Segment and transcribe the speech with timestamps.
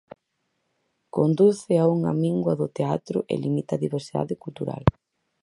[1.17, 4.83] Conduce a unha mingua do teatro e limita á diversidade cultural.